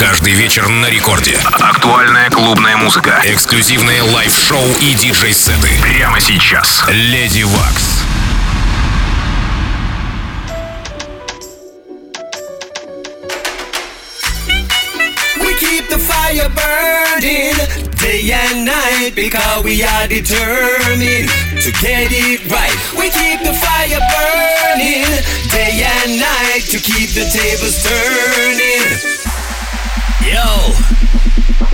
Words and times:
Каждый 0.00 0.32
вечер 0.32 0.66
на 0.66 0.88
Рекорде. 0.88 1.38
Актуальная 1.60 2.30
клубная 2.30 2.78
музыка. 2.78 3.20
Эксклюзивные 3.22 4.00
live 4.00 4.29
-шоу 4.29 4.66
и 4.80 4.94
диджей-сеты. 4.94 5.68
Прямо 5.82 6.18
сейчас. 6.18 6.82
Lady 6.88 7.42
Waks. 7.42 8.00
fire 16.00 16.48
burning 16.56 17.52
day 18.00 18.32
and 18.32 18.64
night 18.64 19.12
because 19.14 19.62
we 19.64 19.82
are 19.82 20.08
determined 20.08 21.28
to 21.60 21.70
get 21.82 22.08
it 22.08 22.40
right. 22.48 22.72
We 22.96 23.10
keep 23.10 23.40
the 23.44 23.52
fire 23.52 24.00
burning 24.08 25.04
day 25.50 25.84
and 25.84 26.18
night 26.18 26.62
to 26.70 26.78
keep 26.78 27.10
the 27.10 27.28
tables 27.28 27.82
turning. 27.84 29.29
Yo, 30.20 30.72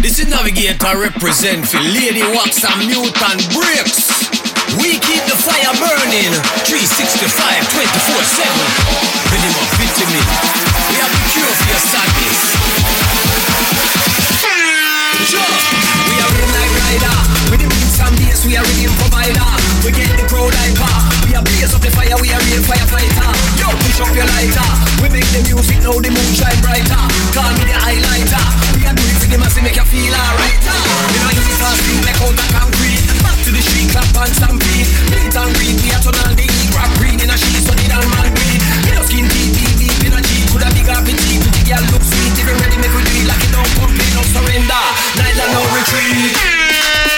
this 0.01 0.19
is 0.19 0.29
Navigator 0.29 0.99
represent 0.99 1.67
for 1.67 1.79
Lady 1.79 2.23
Wax 2.23 2.65
and 2.65 2.87
Mutant 2.87 3.43
Bricks. 3.53 4.07
We 4.79 4.99
keep 5.03 5.23
the 5.27 5.37
fire 5.37 5.75
burning 5.75 6.33
365, 6.65 7.27
24 7.27 8.23
7. 8.23 8.47
Rhythm 9.33 9.55
of 9.57 9.69
vitamin. 9.77 10.27
We 10.91 10.97
have 11.03 11.11
the 11.11 11.23
cure 11.33 11.53
for 11.59 11.69
your 11.71 11.83
sadness. 11.83 12.56
And 17.97 18.13
bass, 18.21 18.45
we 18.45 18.53
are 18.61 18.67
rhythm 18.67 18.93
provider. 19.01 19.49
We 19.81 19.89
get 19.89 20.13
the 20.21 20.29
crowd 20.29 20.53
hyper. 20.53 20.85
Ah, 20.85 21.09
we 21.25 21.33
are 21.33 21.41
blaze 21.41 21.73
up 21.73 21.81
the 21.81 21.89
fire, 21.97 22.13
we 22.21 22.29
are 22.29 22.43
real 22.45 22.61
firefighter. 22.69 23.29
Yo, 23.57 23.73
push 23.73 24.01
up 24.05 24.13
your 24.13 24.29
lighter. 24.37 24.69
We 25.01 25.09
make 25.09 25.25
the 25.33 25.41
music, 25.49 25.81
now 25.81 25.97
the 25.97 26.13
moon 26.13 26.31
shine 26.37 26.61
brighter. 26.61 27.03
Call 27.33 27.49
me 27.57 27.65
the 27.65 27.73
highlighter. 27.73 28.45
We 28.77 28.85
are 28.85 28.93
doing 28.93 29.17
for 29.17 29.29
the 29.33 29.39
mass, 29.41 29.57
make 29.65 29.81
you 29.81 29.87
feel 29.89 30.13
alright. 30.13 30.61
Ah. 30.69 30.77
We 31.09 31.17
know 31.25 31.33
easy 31.41 31.55
fast, 31.57 31.81
we 31.89 31.97
make 32.05 32.21
out 32.21 32.37
the 32.37 32.47
concrete. 32.53 33.01
Back 33.25 33.39
to 33.49 33.51
the 33.57 33.63
street, 33.65 33.89
clap 33.89 34.13
and 34.13 34.35
stampede. 34.37 34.89
Beat 35.09 35.33
and 35.33 35.53
read, 35.57 35.77
we 35.81 35.89
are 35.97 36.03
turn 36.05 36.21
on 36.21 36.37
the 36.37 36.45
heat. 36.45 36.69
Rock 36.77 36.93
green 37.01 37.17
in 37.17 37.33
a 37.33 37.37
sheet, 37.41 37.65
so 37.65 37.73
they 37.73 37.89
don't 37.89 38.05
man 38.13 38.29
breed. 38.29 38.61
We 38.85 38.93
no 38.93 39.03
skin 39.09 39.25
deep, 39.25 39.57
deep, 39.57 39.73
deep 39.81 40.01
in 40.05 40.13
a 40.13 40.21
cheek. 40.21 40.45
Could 40.53 40.69
have 40.69 40.77
big 40.77 40.91
up 40.93 41.09
in 41.09 41.17
cheap, 41.25 41.41
the 41.41 41.63
girl 41.65 41.81
look 41.97 42.05
sweet. 42.05 42.37
If 42.37 42.45
you 42.45 42.57
ready, 42.61 42.77
make 42.77 42.93
we 42.93 43.01
do 43.09 43.25
it 43.25 43.27
like 43.31 43.41
it 43.41 43.57
don't 43.57 43.73
complain, 43.81 44.13
no 44.13 44.23
surrender. 44.37 44.85
Night 45.17 45.39
no 45.49 45.65
retreat. 45.73 47.16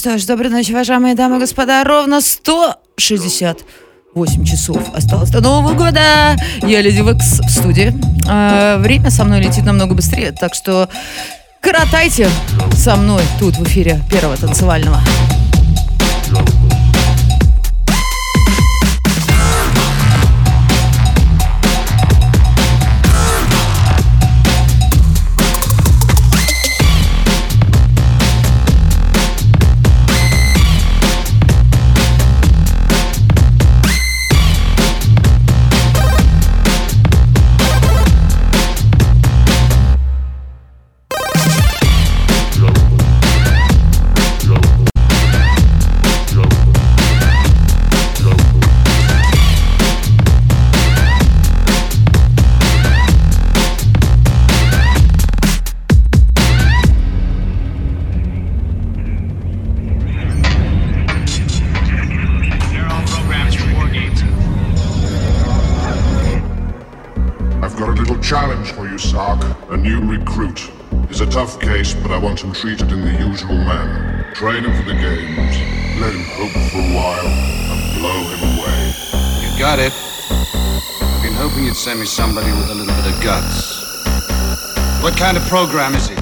Что 0.00 0.16
ж, 0.16 0.24
доброй 0.24 0.48
ночи, 0.48 0.72
уважаемые 0.72 1.14
дамы 1.14 1.36
и 1.36 1.40
господа. 1.40 1.84
Ровно 1.84 2.22
168 2.22 4.44
часов 4.46 4.78
осталось 4.94 5.28
до 5.28 5.42
Нового 5.42 5.74
года. 5.74 6.36
Я 6.62 6.80
Леди 6.80 7.02
Вакс 7.02 7.40
в 7.40 7.50
студии. 7.50 7.92
А, 8.26 8.78
время 8.78 9.10
со 9.10 9.24
мной 9.24 9.42
летит 9.42 9.66
намного 9.66 9.94
быстрее, 9.94 10.32
так 10.32 10.54
что 10.54 10.88
коротайте 11.60 12.30
со 12.72 12.96
мной 12.96 13.22
тут 13.38 13.58
в 13.58 13.64
эфире 13.64 14.00
первого 14.10 14.38
танцевального. 14.38 15.02
Him 72.42 72.52
treated 72.52 72.90
in 72.92 73.00
the 73.02 73.12
usual 73.26 73.56
manner. 73.56 74.32
Train 74.34 74.64
him 74.64 74.74
for 74.74 74.88
the 74.88 74.94
games, 74.94 75.56
let 76.00 76.14
him 76.14 76.24
hope 76.36 76.52
for 76.70 76.78
a 76.78 76.94
while, 76.94 77.26
and 77.26 77.98
blow 77.98 78.20
him 78.32 78.58
away. 78.58 78.92
You 79.42 79.58
got 79.58 79.78
it. 79.78 79.92
I've 80.30 81.22
been 81.22 81.34
hoping 81.34 81.64
you'd 81.64 81.76
send 81.76 82.00
me 82.00 82.06
somebody 82.06 82.50
with 82.52 82.70
a 82.70 82.74
little 82.74 82.94
bit 82.94 83.14
of 83.14 83.22
guts. 83.22 83.80
What 85.02 85.16
kind 85.16 85.36
of 85.36 85.42
program 85.44 85.94
is 85.94 86.10
it? 86.10 86.19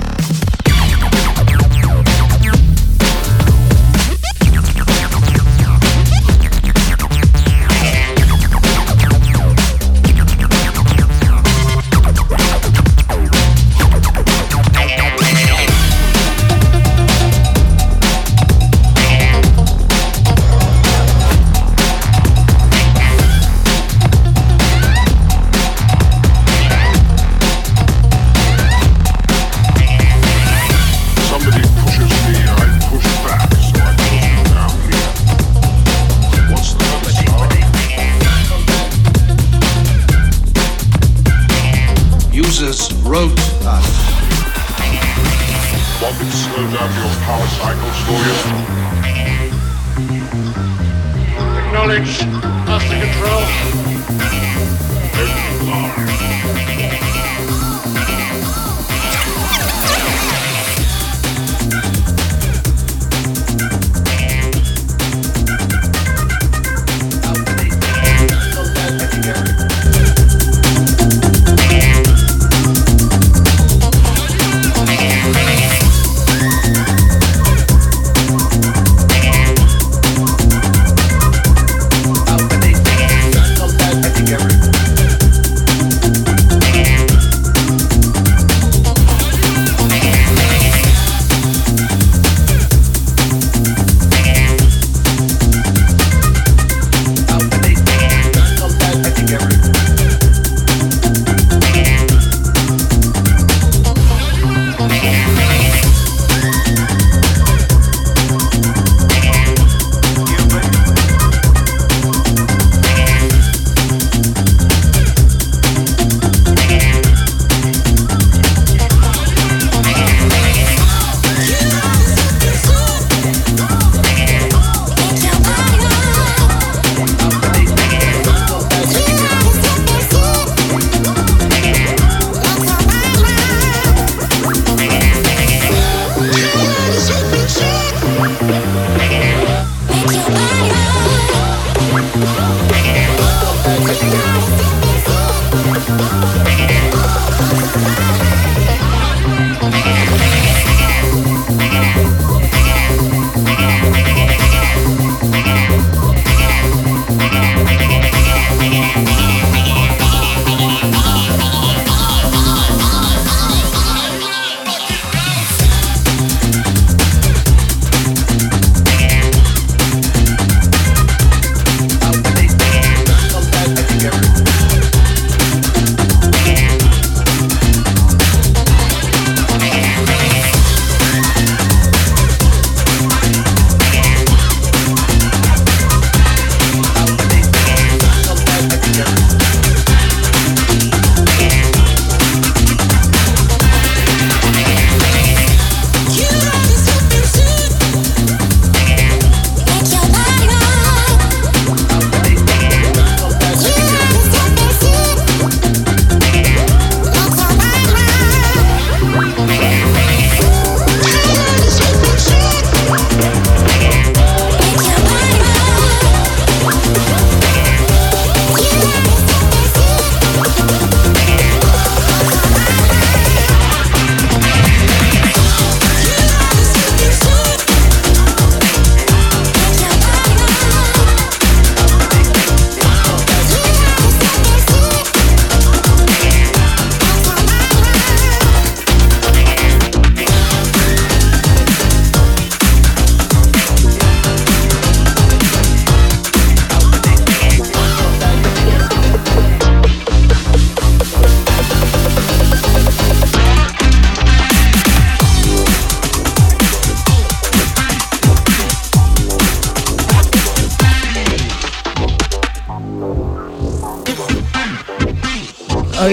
Industrial 46.88 47.21
Power 47.26 47.47
Cycle 47.49 47.92
Studio. 48.00 48.35
Acknowledge. 51.59 52.26
Master 52.66 52.99
Control. 52.99 54.48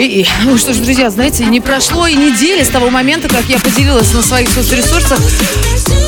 И, 0.06 0.26
ну 0.44 0.58
что 0.58 0.74
ж, 0.74 0.78
друзья, 0.78 1.10
знаете, 1.10 1.46
не 1.46 1.60
прошло 1.60 2.06
и 2.06 2.14
недели 2.14 2.64
с 2.64 2.70
того 2.70 2.90
момента, 2.92 3.28
как 3.28 3.46
я 3.50 3.58
поделилась 3.58 4.14
на 4.14 4.22
своих 4.22 4.50
соцресурсах 4.50 5.20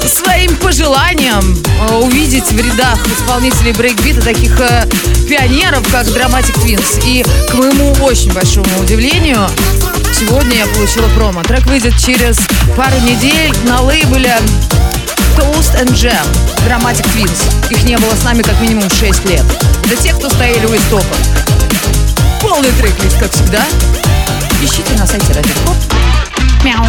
своим 0.08 0.56
пожеланием 0.58 1.58
э, 1.90 1.96
увидеть 1.96 2.46
в 2.46 2.58
рядах 2.58 3.00
исполнителей 3.08 3.74
брейкбита 3.74 4.22
таких 4.22 4.60
э, 4.60 4.88
пионеров, 5.28 5.86
как 5.92 6.06
Dramatic 6.08 6.56
Twins. 6.64 7.04
И 7.06 7.26
к 7.50 7.54
моему 7.56 7.94
очень 8.04 8.32
большому 8.34 8.70
удивлению, 8.80 9.50
сегодня 10.14 10.58
я 10.58 10.68
получила 10.68 11.08
промо. 11.16 11.42
Трек 11.44 11.66
выйдет 11.66 11.98
через 11.98 12.38
пару 12.76 13.00
недель 13.02 13.52
на 13.64 13.82
лейбле 13.82 14.38
Toast 15.36 15.76
and 15.82 15.94
Jam 15.94 16.26
Dramatic 16.68 17.06
Twins. 17.16 17.72
Их 17.72 17.84
не 17.84 17.98
было 17.98 18.14
с 18.14 18.24
нами 18.24 18.44
как 18.44 18.60
минимум 18.62 18.90
6 18.90 19.26
лет. 19.26 19.44
Для 19.84 19.96
тех, 19.96 20.18
кто 20.18 20.30
стояли 20.30 20.66
у 20.68 20.76
истоков. 20.76 21.18
Полный 22.58 22.72
трек-лист, 22.72 23.20
как 23.20 23.32
всегда. 23.32 23.64
Ищите 24.64 24.96
на 24.98 25.06
сайте 25.06 25.32
Радио 25.32 25.54
Мяу. 26.64 26.84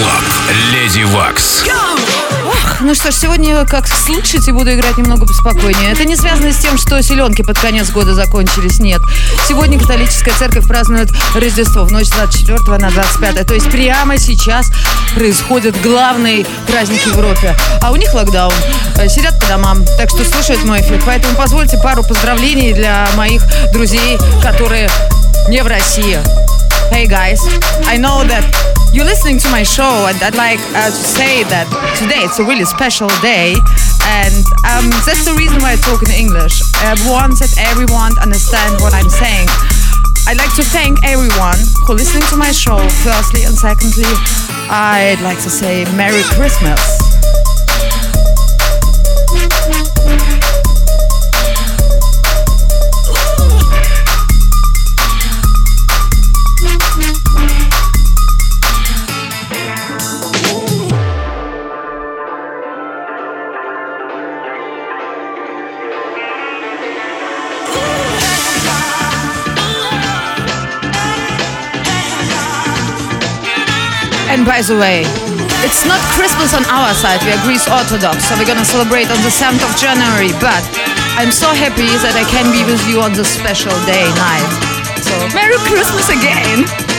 Club. 0.00 0.22
Lady 0.72 1.02
Waks. 1.02 1.62
Ну 2.80 2.94
что 2.94 3.10
ж, 3.10 3.14
сегодня, 3.14 3.66
как 3.66 3.86
слышите, 3.86 4.50
буду 4.50 4.72
играть 4.72 4.96
немного 4.96 5.26
поспокойнее. 5.26 5.92
Это 5.92 6.06
не 6.06 6.16
связано 6.16 6.54
с 6.54 6.56
тем, 6.56 6.78
что 6.78 7.02
силенки 7.02 7.42
под 7.42 7.58
конец 7.58 7.90
года 7.90 8.14
закончились. 8.14 8.78
Нет. 8.78 9.02
Сегодня 9.46 9.78
католическая 9.78 10.32
церковь 10.34 10.66
празднует 10.66 11.10
Рождество 11.34 11.84
в 11.84 11.92
ночь 11.92 12.06
с 12.06 12.12
24 12.12 12.78
на 12.78 12.90
25. 12.90 13.46
То 13.46 13.52
есть 13.52 13.70
прямо 13.70 14.16
сейчас 14.16 14.70
происходит 15.14 15.78
главный 15.82 16.46
праздник 16.66 17.00
в 17.00 17.04
Европе. 17.04 17.54
А 17.82 17.90
у 17.90 17.96
них 17.96 18.14
локдаун. 18.14 18.54
Э, 18.96 19.06
Сидят 19.06 19.38
по 19.38 19.46
домам. 19.48 19.84
Так 19.98 20.08
что 20.08 20.24
слушают 20.24 20.64
мой 20.64 20.80
эфир. 20.80 20.98
Поэтому 21.04 21.34
позвольте 21.36 21.76
пару 21.76 22.02
поздравлений 22.04 22.72
для 22.72 23.06
моих 23.16 23.42
друзей, 23.74 24.18
которые 24.42 24.88
не 25.50 25.62
в 25.62 25.66
России. 25.66 26.18
Hey 26.90 27.06
guys, 27.06 27.38
I 27.86 27.98
know 27.98 28.26
that 28.26 28.69
you're 28.92 29.04
listening 29.04 29.38
to 29.38 29.48
my 29.50 29.62
show 29.62 30.06
and 30.10 30.18
I'd 30.22 30.34
like 30.34 30.58
uh, 30.74 30.90
to 30.90 31.02
say 31.14 31.44
that 31.46 31.70
today 31.94 32.26
it's 32.26 32.38
a 32.38 32.44
really 32.44 32.64
special 32.64 33.06
day 33.22 33.54
and 34.18 34.42
um, 34.66 34.90
that's 35.06 35.22
the 35.24 35.34
reason 35.38 35.62
why 35.62 35.74
I 35.74 35.78
talk 35.78 36.02
in 36.02 36.10
English. 36.10 36.62
I 36.82 36.98
want 37.06 37.38
that 37.38 37.54
everyone 37.70 38.18
understand 38.18 38.82
what 38.82 38.90
I'm 38.90 39.08
saying. 39.08 39.46
I'd 40.26 40.38
like 40.38 40.54
to 40.58 40.66
thank 40.74 40.98
everyone 41.06 41.58
for 41.86 41.94
listening 41.94 42.26
to 42.34 42.36
my 42.36 42.50
show, 42.50 42.78
firstly, 43.06 43.46
and 43.46 43.54
secondly, 43.54 44.10
I'd 44.70 45.20
like 45.22 45.38
to 45.42 45.50
say 45.50 45.84
Merry 45.94 46.22
Christmas. 46.34 47.19
By 74.50 74.60
the 74.62 74.76
way, 74.76 75.06
it's 75.62 75.86
not 75.86 76.00
Christmas 76.18 76.54
on 76.58 76.66
our 76.66 76.92
side. 76.92 77.22
We 77.22 77.30
are 77.30 77.40
Greece 77.46 77.70
Orthodox, 77.70 78.26
so 78.26 78.34
we're 78.34 78.50
gonna 78.50 78.64
celebrate 78.64 79.06
on 79.06 79.22
the 79.22 79.30
7th 79.30 79.62
of 79.62 79.70
January. 79.78 80.34
But 80.42 80.66
I'm 81.14 81.30
so 81.30 81.54
happy 81.54 81.86
that 82.02 82.18
I 82.18 82.26
can 82.26 82.50
be 82.50 82.66
with 82.66 82.82
you 82.90 82.98
on 82.98 83.12
this 83.14 83.30
special 83.30 83.70
day 83.86 84.10
night. 84.18 84.50
So 85.06 85.14
Merry 85.38 85.54
Christmas 85.70 86.10
again! 86.10 86.89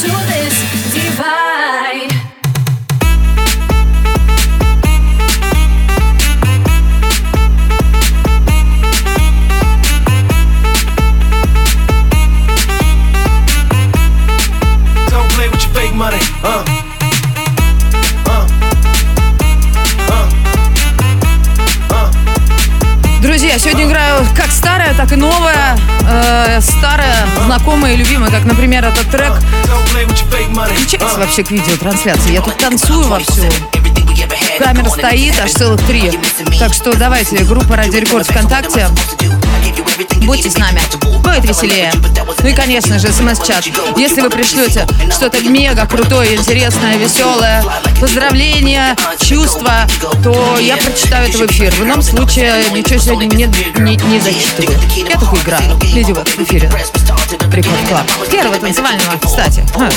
to 0.00 0.06
the 0.06 0.37
так 25.08 25.16
и 25.16 25.20
новая. 25.20 25.78
Э, 26.06 26.60
старая, 26.60 27.26
знакомая 27.46 27.94
и 27.94 27.96
любимая, 27.96 28.30
как, 28.30 28.44
например, 28.44 28.84
этот 28.84 29.08
трек. 29.10 29.32
Включайтесь 30.74 31.16
вообще 31.16 31.44
к 31.44 31.50
видеотрансляции. 31.50 32.32
Я 32.32 32.42
тут 32.42 32.56
танцую 32.58 33.08
вовсю. 33.08 33.48
Камера 34.58 34.88
стоит, 34.88 35.38
аж 35.40 35.52
целых 35.52 35.80
три. 35.86 36.10
Так 36.58 36.74
что 36.74 36.94
давайте, 36.94 37.44
группа 37.44 37.76
Ради 37.76 37.96
Рекорд 37.96 38.26
ВКонтакте. 38.26 38.88
Будьте 40.22 40.50
с 40.50 40.58
нами. 40.58 40.80
Будет 41.38 41.50
веселее. 41.50 41.92
Ну 42.42 42.48
и, 42.48 42.52
конечно 42.52 42.98
же, 42.98 43.12
смс-чат. 43.12 43.64
Если 43.96 44.20
вы 44.20 44.28
пришлете 44.28 44.86
что-то 45.10 45.40
мега 45.40 45.86
крутое, 45.86 46.34
интересное, 46.34 46.96
веселое, 46.96 47.62
поздравления, 48.00 48.96
чувства, 49.20 49.86
то 50.24 50.58
я 50.58 50.76
прочитаю 50.76 51.28
это 51.28 51.38
в 51.38 51.46
эфир. 51.46 51.72
В 51.74 51.84
ином 51.84 52.02
случае 52.02 52.64
ничего 52.72 52.98
сегодня 52.98 53.26
не, 53.26 53.44
не, 53.44 53.96
не 53.96 54.20
зачитываю. 54.20 54.76
Я 54.96 55.16
только 55.16 55.36
играю. 55.36 55.78
Леди 55.94 56.12
в 56.12 56.42
эфире. 56.42 56.70
Record 57.52 57.88
Club. 57.88 58.28
Первого 58.30 58.56
танцевального, 58.56 59.16
кстати. 59.22 59.64
Ха. 59.76 59.88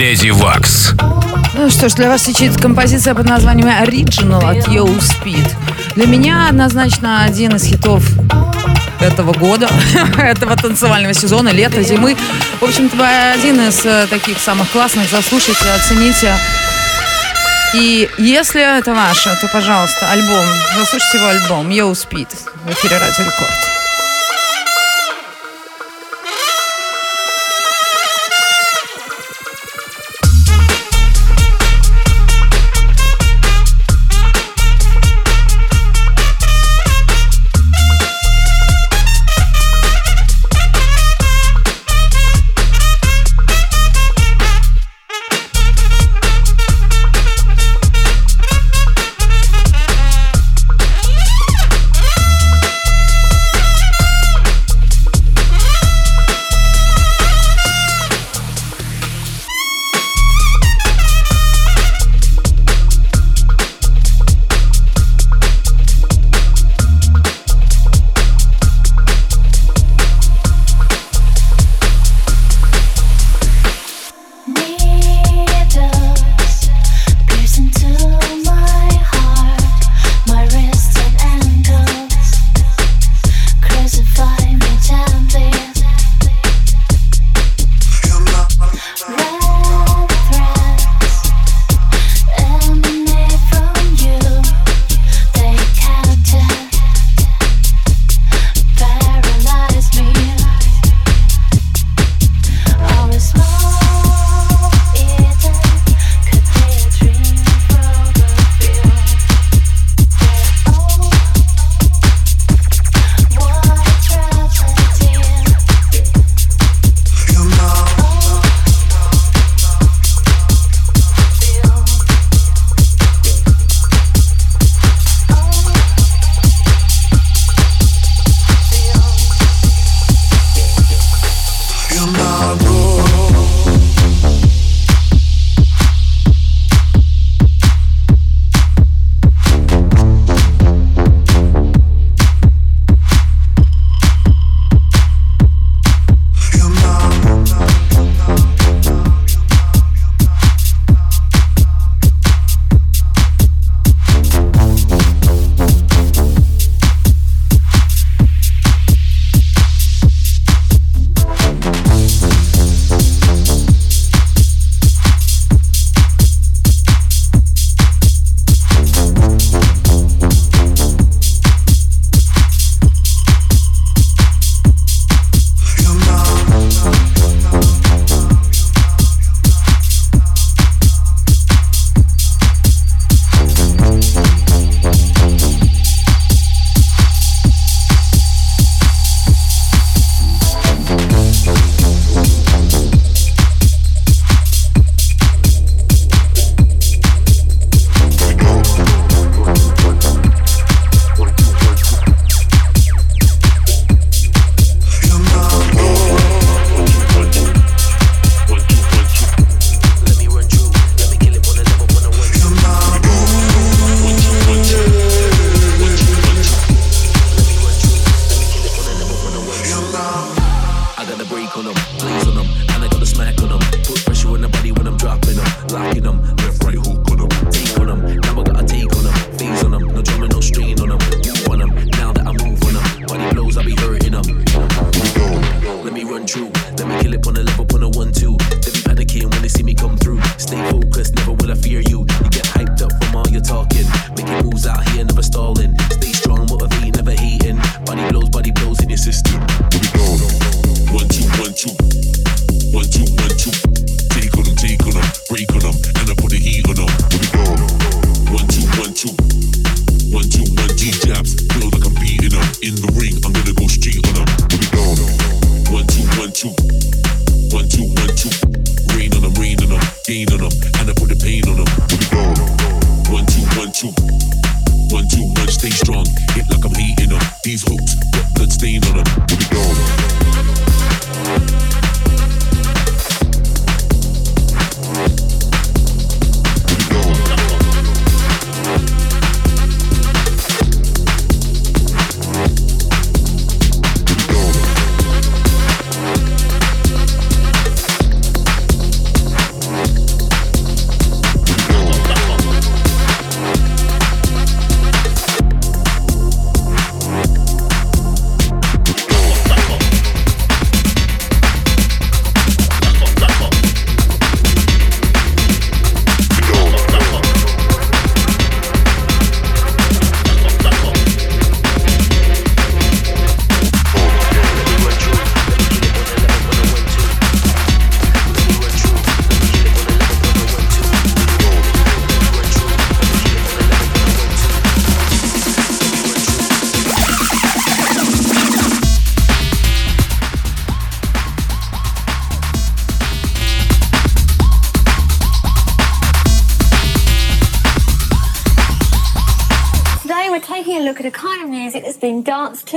Леди 0.00 0.30
Вакс. 0.30 0.94
Ну 1.52 1.68
что 1.68 1.90
ж, 1.90 1.92
для 1.92 2.08
вас 2.08 2.24
звучит 2.24 2.56
композиция 2.56 3.14
под 3.14 3.28
названием 3.28 3.68
Original 3.68 4.42
от 4.42 4.66
Yo 4.66 4.86
Speed. 4.98 5.46
Для 5.94 6.06
меня 6.06 6.48
однозначно 6.48 7.22
один 7.24 7.56
из 7.56 7.64
хитов 7.64 8.02
этого 8.98 9.34
года, 9.34 9.68
этого 10.16 10.56
танцевального 10.56 11.12
сезона, 11.12 11.50
лета, 11.50 11.82
зимы. 11.82 12.16
В 12.60 12.64
общем-то, 12.64 13.32
один 13.34 13.60
из 13.60 13.84
э, 13.84 14.06
таких 14.08 14.38
самых 14.38 14.70
классных. 14.70 15.06
Заслушайте, 15.10 15.70
оцените. 15.70 16.34
И 17.74 18.08
если 18.16 18.78
это 18.78 18.94
ваше, 18.94 19.36
то, 19.38 19.48
пожалуйста, 19.48 20.10
альбом. 20.10 20.46
Заслушайте 20.78 21.18
его 21.18 21.28
альбом 21.28 21.68
Yo 21.68 21.92
Speed 21.92 22.28
в 22.64 22.70
эфире 22.72 22.96
Радио 22.96 23.24
Рекорд. 23.26 23.79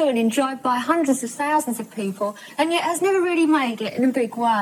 and 0.02 0.18
enjoyed 0.18 0.62
by 0.62 0.78
hundreds 0.78 1.24
of 1.24 1.32
thousands 1.32 1.80
of 1.80 1.90
people, 1.92 2.36
and 2.58 2.72
yet 2.72 2.84
has 2.84 3.02
never 3.02 3.22
really 3.22 3.46
made 3.46 3.82
it 3.82 3.94
in 3.94 4.04
a 4.04 4.12
big 4.12 4.36
way. 4.36 4.62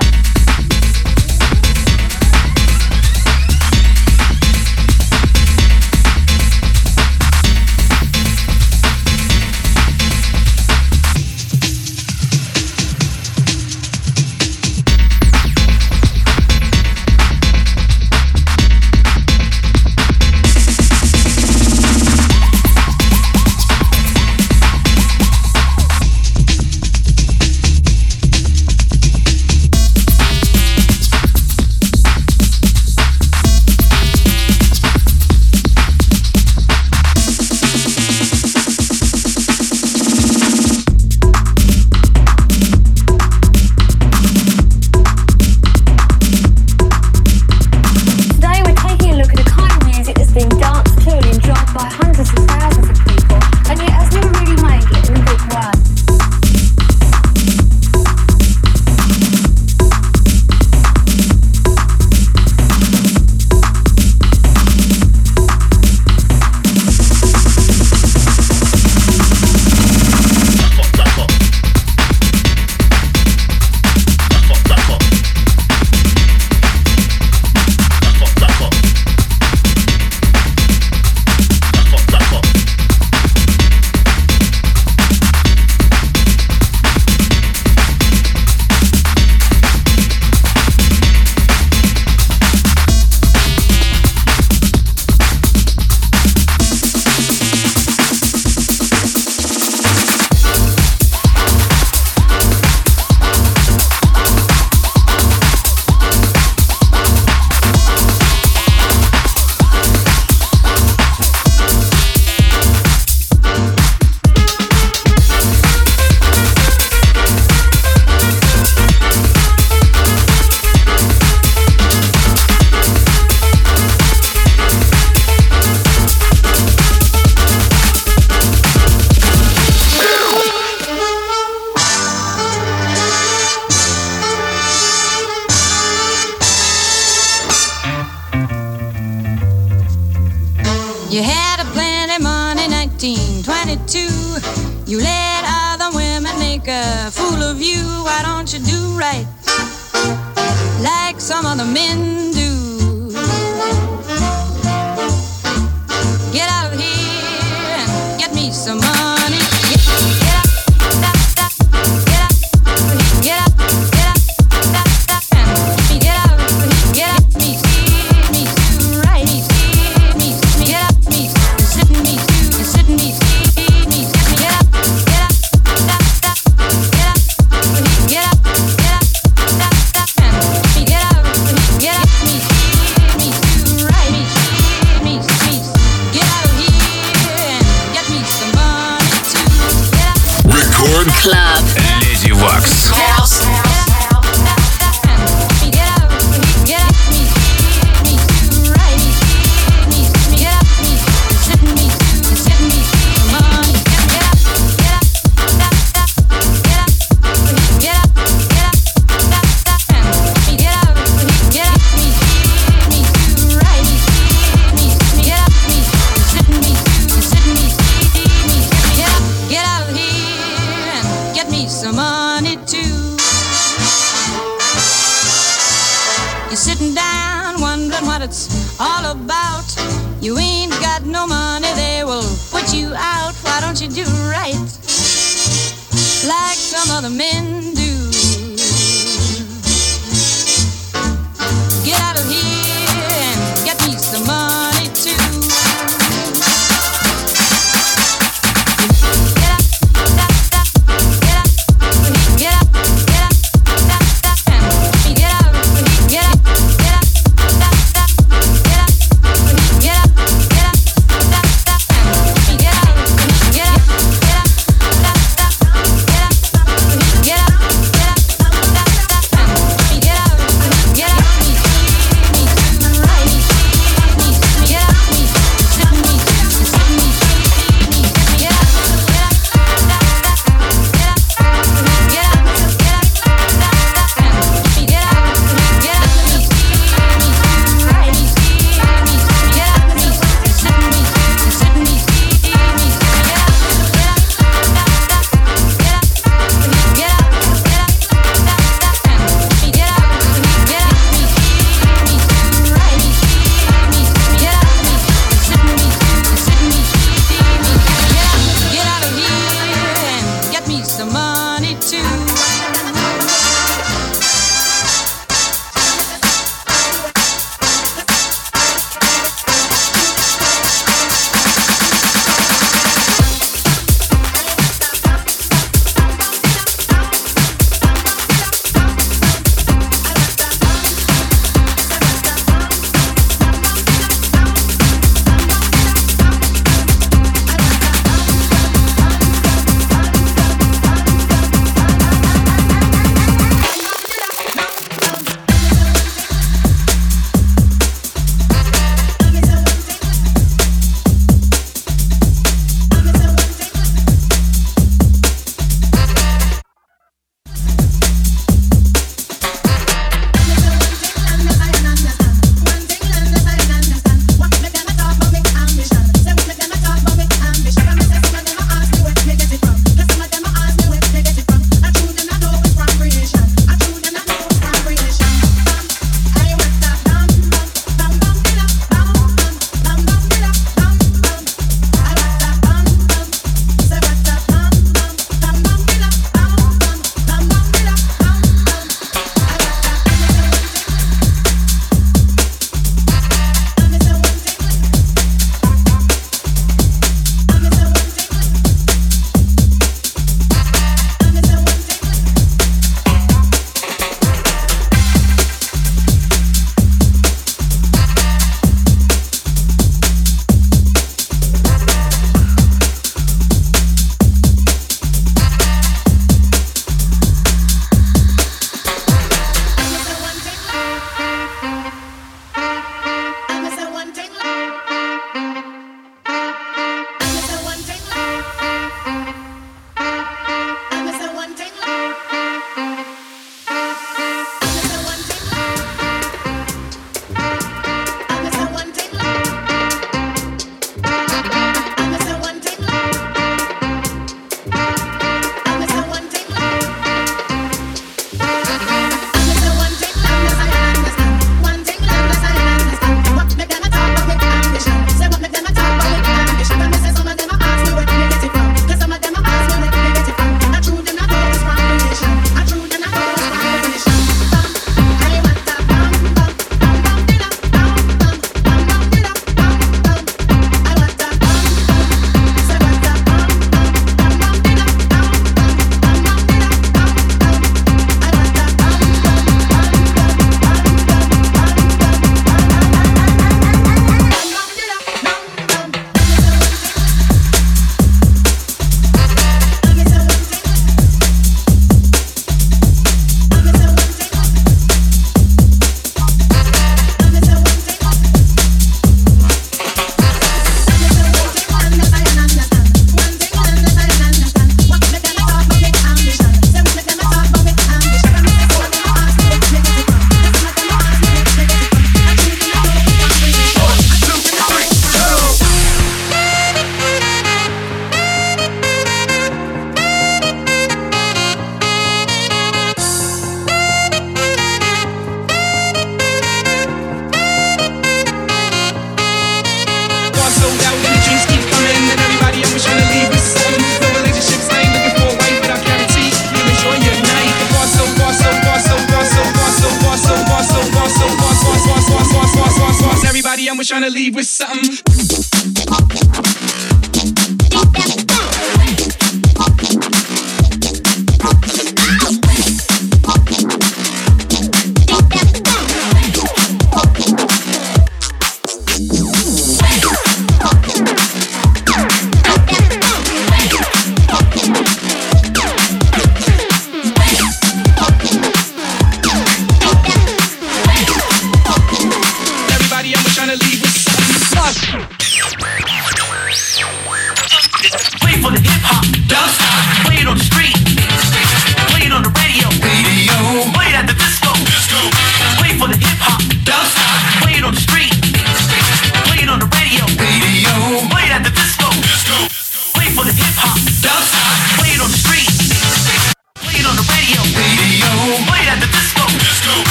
Trying 543.84 544.04
to 544.04 544.10
leave 544.10 544.36
with 544.36 544.46
something. 544.46 545.71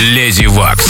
Леди 0.00 0.46
Вакс. 0.46 0.89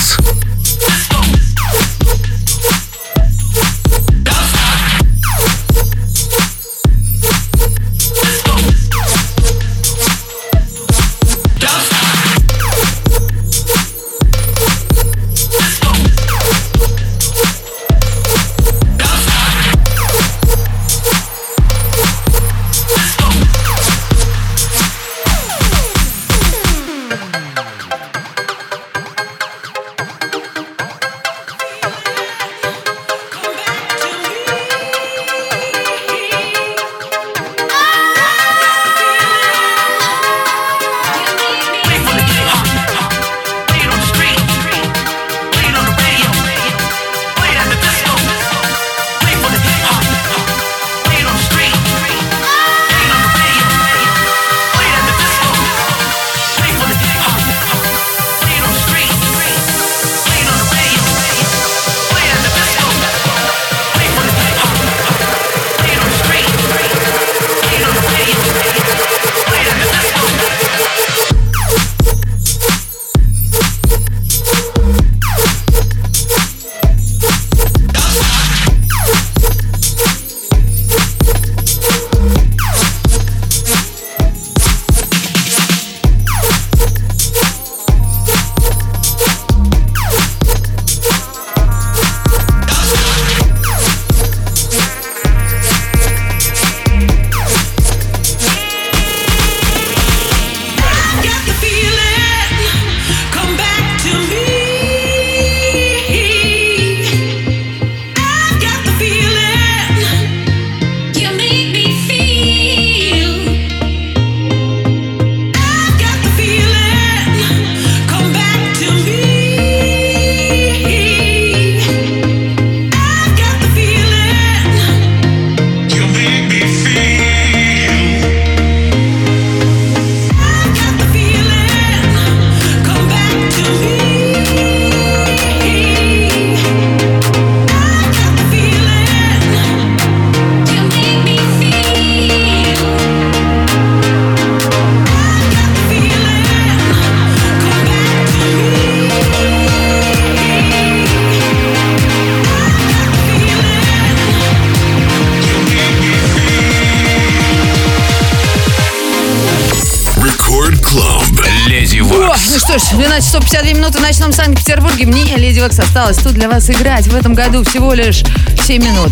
Минуты 163.80 163.96
в 163.96 164.02
ночном 164.02 164.30
Санкт-Петербурге. 164.30 165.06
Мне, 165.06 165.36
Леди 165.36 165.58
Вакс, 165.58 165.78
осталось 165.78 166.18
тут 166.18 166.34
для 166.34 166.50
вас 166.50 166.68
играть. 166.68 167.06
В 167.06 167.14
этом 167.16 167.32
году 167.32 167.64
всего 167.64 167.94
лишь 167.94 168.22
7 168.66 168.82
минут. 168.82 169.10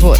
Вот. 0.00 0.18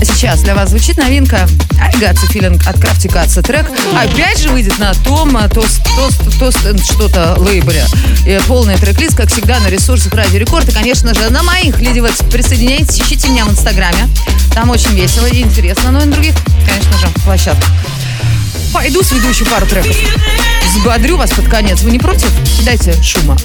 А 0.00 0.04
сейчас 0.04 0.42
для 0.42 0.56
вас 0.56 0.70
звучит 0.70 0.96
новинка 0.96 1.46
I 1.80 1.92
Got 1.92 2.14
the 2.14 2.28
Feeling 2.32 2.60
от 2.68 2.74
Crafty 2.76 3.08
Cuts. 3.08 3.40
Трек 3.42 3.66
опять 3.94 4.40
же 4.40 4.48
выйдет 4.48 4.76
на 4.80 4.92
том 4.94 5.36
а, 5.36 5.48
тост, 5.48 5.80
э, 6.64 6.76
что-то 6.78 7.36
лейбле. 7.38 7.84
И 8.26 8.36
полный 8.48 8.76
трек-лист, 8.78 9.16
как 9.16 9.30
всегда, 9.30 9.60
на 9.60 9.68
ресурсах 9.68 10.12
Радио 10.12 10.40
Рекорд. 10.40 10.68
И, 10.68 10.72
конечно 10.72 11.14
же, 11.14 11.30
на 11.30 11.44
моих 11.44 11.78
Леди 11.78 12.00
Векс 12.00 12.22
присоединяйтесь, 12.32 13.00
ищите 13.00 13.28
меня 13.28 13.44
в 13.44 13.52
Инстаграме. 13.52 14.08
Там 14.54 14.70
очень 14.70 14.90
весело 14.90 15.26
и 15.26 15.40
интересно. 15.40 15.92
Ну 15.92 16.00
и 16.00 16.04
на 16.06 16.12
других, 16.12 16.34
конечно 16.66 16.98
же, 16.98 17.06
площадках. 17.22 17.70
Пойду 18.72 19.04
сведу 19.04 19.28
еще 19.28 19.44
пару 19.44 19.66
треков. 19.66 19.96
Взбодрю 20.76 21.16
вас 21.16 21.30
под 21.30 21.48
конец. 21.48 21.80
Вы 21.82 21.90
не 21.90 21.98
против? 21.98 22.30
Дайте 22.64 22.92
шума. 23.02 23.36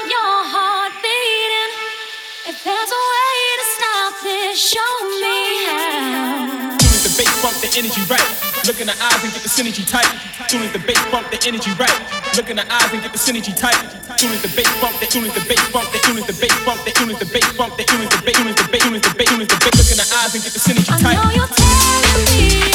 Of 0.00 0.04
your 0.08 0.36
heart 0.48 0.92
beating. 1.04 1.72
If 2.48 2.64
there's 2.64 2.92
a 2.92 3.02
way 3.12 3.36
to 3.60 3.66
stop 3.76 4.12
this, 4.24 4.56
show 4.56 4.92
me 5.20 5.38
how. 5.68 6.78
Soon 6.80 6.92
as 6.96 7.04
the 7.04 7.14
bass 7.18 7.32
bump, 7.42 7.56
the 7.60 7.70
energy 7.76 8.02
right. 8.08 8.24
Look 8.64 8.80
in 8.80 8.86
the 8.86 8.96
eyes 8.96 9.20
and 9.22 9.32
get 9.34 9.42
the 9.42 9.52
synergy 9.52 9.84
tight. 9.84 10.08
Soon 10.48 10.62
as 10.62 10.72
the 10.72 10.82
bass 10.82 11.02
bump, 11.10 11.28
the 11.30 11.38
energy 11.44 11.72
right. 11.76 11.98
Look 12.36 12.48
in 12.48 12.56
the 12.56 12.66
eyes 12.66 12.90
and 12.92 13.02
get 13.02 13.12
the 13.12 13.20
synergy 13.20 13.52
tight. 13.52 13.76
Soon 14.16 14.32
as 14.32 14.40
the 14.40 14.52
bass 14.56 14.70
bump, 14.80 14.96
the 14.98 15.06
soon 15.06 15.24
as 15.26 15.34
the 15.34 15.44
bass 15.44 15.60
bump, 15.72 15.90
the 15.92 15.98
soon 16.02 16.18
as 16.18 16.26
the 16.26 16.36
bass 16.40 16.56
bump, 16.64 16.80
the 16.84 16.92
soon 16.96 17.10
as 17.10 17.18
the 17.18 17.26
bass 17.28 17.48
bump, 17.58 17.76
the 17.76 17.84
soon 17.84 18.00
as 18.00 18.08
the 18.08 18.22
bass, 18.22 18.36
soon 18.36 18.48
as 18.48 18.56
the 18.56 18.68
bass, 18.70 18.82
soon 18.82 18.94
as 18.96 19.02
the 19.02 19.14
bass, 19.18 19.28
soon 19.28 19.40
as 19.42 19.48
the 19.48 19.58
bass. 19.60 19.76
Look 19.76 19.90
in 19.92 19.98
the 20.00 20.08
eyes 20.16 20.32
and 20.32 20.42
get 20.42 20.52
the 20.56 20.62
synergy 20.62 20.94
tight. 21.02 21.18
Feel 22.32 22.71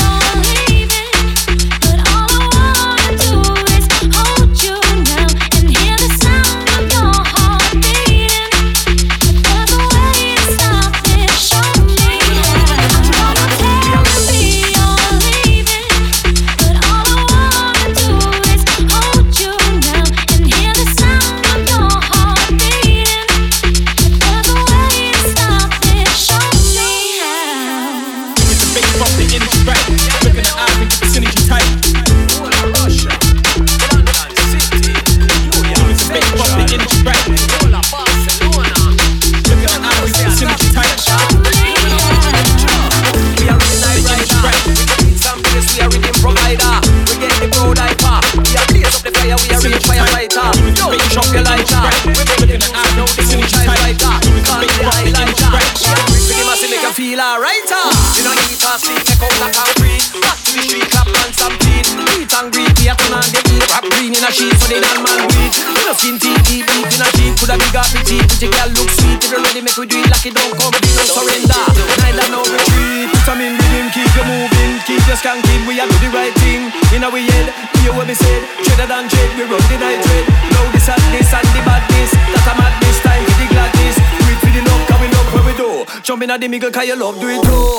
thing. 76.98 77.04
In 77.04 77.04
our 77.04 77.18
head, 77.18 77.54
hear 77.78 77.94
what 77.94 78.08
we 78.08 78.14
said. 78.14 78.44
Treader 78.64 78.88
than 78.88 79.10
trade, 79.10 79.32
we 79.38 79.44
run 79.44 79.62
the 79.70 79.78
night 79.78 80.04
trade. 80.04 80.28
Now 80.52 80.72
this 80.72 80.90
and 80.90 81.02
this 81.14 81.34
and 81.34 81.48
the 81.54 81.62
badness. 81.66 82.12
That 82.12 82.48
a 82.48 82.54
madness 82.58 83.00
time 83.02 83.24
for 83.26 83.38
the 83.38 83.48
gladness. 83.54 83.98
It 83.98 84.38
for 84.42 84.52
the 84.52 84.62
love, 84.66 84.88
coming 84.88 85.14
up 85.14 85.28
where 85.34 85.46
we 85.46 85.54
do. 85.58 85.86
Jump 86.02 86.24
in 86.24 86.32
at 86.32 86.40
the 86.42 86.48
middle, 86.48 86.72
cause 86.72 86.88
you 86.88 86.96
love, 86.96 87.20
do 87.20 87.28
it 87.30 87.44
too. 87.44 87.78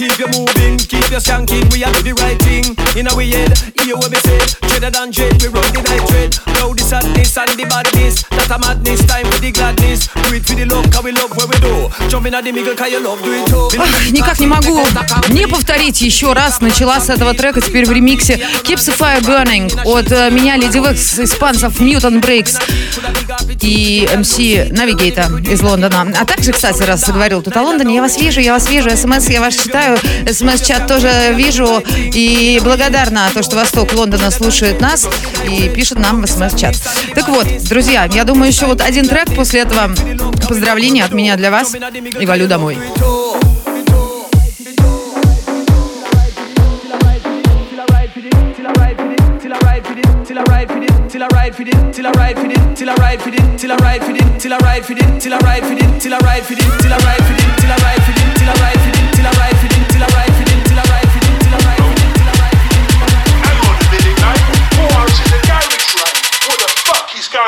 Keep 0.00 0.18
you 0.18 0.28
moving, 0.28 0.78
keep 0.78 1.04
up 1.04 1.10
your 1.10 1.20
skanking, 1.20 1.70
we 1.74 1.84
are 1.84 1.92
the 1.92 2.14
right. 2.14 2.39
In 2.96 3.06
our 3.06 3.22
head, 3.22 3.56
hear 3.80 3.96
what 3.96 4.10
we 4.10 4.16
say. 4.16 4.38
Dreader 4.68 4.90
than 4.90 5.10
dread, 5.10 5.40
we 5.40 5.48
run 5.48 5.72
the 5.72 5.82
night 5.82 6.06
dread. 6.08 6.36
Now 6.58 6.74
the 6.74 6.82
sadness 6.82 7.36
and 7.38 7.50
the 7.50 7.64
badness. 7.66 8.29
A 8.50 8.58
madness, 8.58 9.06
time 9.06 9.26
for 9.26 9.38
the 9.38 9.52
gladness. 9.52 10.08
Do 10.08 10.34
it 10.34 10.44
for 10.44 10.56
the 10.56 10.64
love, 10.64 10.90
cause 10.90 11.04
we 11.04 11.12
love 11.12 11.30
what 11.36 11.48
we 11.48 11.60
do. 11.60 11.88
Jump 12.08 12.26
in 12.26 12.34
at 12.34 12.42
the 12.42 12.50
middle, 12.50 12.74
cause 12.74 12.90
you 12.90 12.98
love, 12.98 13.22
do 13.22 13.30
it 13.32 13.46
too. 13.46 13.68
Ах, 13.78 14.10
никак 14.10 14.40
не 14.40 14.48
могу 14.48 14.84
не 15.28 15.46
повторить 15.46 16.00
еще 16.00 16.32
раз. 16.32 16.60
Начала 16.60 16.98
с 16.98 17.08
этого 17.10 17.32
трека, 17.34 17.60
теперь 17.60 17.86
в 17.86 17.92
ремиксе 17.92 18.40
Keeps 18.64 18.88
the 18.88 18.98
Fire 18.98 19.20
Burning 19.20 19.80
от 19.84 20.10
э, 20.10 20.30
меня, 20.30 20.56
Леди 20.56 20.78
Векс, 20.78 21.20
испанцев 21.20 21.80
Mutant 21.80 22.20
Breaks 22.20 22.60
и 23.62 24.08
MC 24.12 24.72
Navigator 24.72 25.48
из 25.48 25.62
Лондона. 25.62 26.12
А 26.18 26.24
также, 26.24 26.52
кстати, 26.52 26.82
раз 26.82 27.06
заговорил 27.06 27.42
тут 27.42 27.56
о 27.56 27.62
Лондоне, 27.62 27.96
я 27.96 28.02
вас 28.02 28.18
вижу, 28.18 28.40
я 28.40 28.54
вас 28.54 28.68
вижу, 28.68 28.90
смс 28.96 29.28
я 29.28 29.40
вас 29.40 29.54
читаю, 29.54 29.96
смс-чат 30.26 30.88
тоже 30.88 31.32
вижу 31.34 31.82
и 32.12 32.60
благодарна 32.64 33.30
то, 33.32 33.44
что 33.44 33.54
Восток 33.56 33.92
Лондона 33.92 34.32
слушает 34.32 34.80
нас 34.80 35.08
и 35.48 35.68
пишет 35.68 35.98
нам 35.98 36.22
в 36.22 36.26
смс-чат. 36.26 36.74
Так 37.14 37.28
вот, 37.28 37.46
друзья, 37.68 38.08
я 38.12 38.24
думаю, 38.24 38.39
еще 38.44 38.66
вот 38.66 38.80
один 38.80 39.06
трек 39.06 39.34
после 39.34 39.60
этого 39.60 39.94
поздравления 40.48 41.04
от 41.04 41.12
меня 41.12 41.36
для 41.36 41.50
вас 41.50 41.74
и 42.18 42.26
валю 42.26 42.46
домой. 42.48 42.78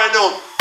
I 0.03 0.09
on? 0.16 0.52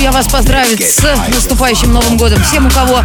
Я 0.00 0.12
вас 0.12 0.26
поздравить 0.26 0.82
с 0.82 1.02
наступающим 1.28 1.92
Новым 1.92 2.16
годом. 2.16 2.42
Всем, 2.42 2.66
у 2.66 2.70
кого 2.70 3.02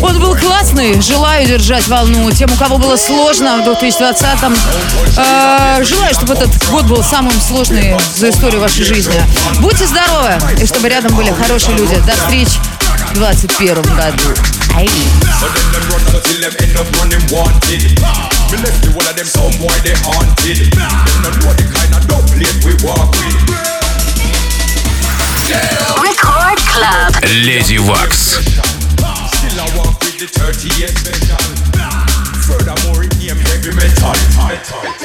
он 0.00 0.20
был 0.20 0.36
классный, 0.36 1.00
желаю 1.00 1.46
держать 1.46 1.86
волну. 1.86 2.30
Тем, 2.32 2.52
у 2.52 2.56
кого 2.56 2.78
было 2.78 2.96
сложно 2.96 3.58
в 3.58 3.68
2020-м, 3.68 4.54
э, 5.16 5.84
желаю, 5.84 6.14
чтобы 6.14 6.34
этот 6.34 6.50
год 6.70 6.84
был 6.86 7.02
самым 7.04 7.32
сложный 7.40 7.96
за 8.16 8.30
историю 8.30 8.60
вашей 8.60 8.84
жизни. 8.84 9.14
Будьте 9.60 9.86
здоровы, 9.86 10.32
и 10.60 10.66
чтобы 10.66 10.88
рядом 10.88 11.14
были 11.14 11.30
хорошие 11.30 11.76
люди. 11.76 11.94
До 12.06 12.12
встречи 12.12 12.58
в 13.12 13.18
2021 13.18 13.82
году. 13.82 14.34
Record 25.44 25.83
Club. 26.74 27.14
Lady 27.46 27.78
Wax. 27.78 28.34
Still 28.34 29.60
I 29.60 29.76
walk 29.76 29.94
with 30.02 30.18
the 30.18 30.26
38. 30.26 30.90
Furthermore, 32.42 33.04
it 33.04 33.14
heavy 33.38 33.70
metal. 33.76 34.10
metal. 34.10 35.03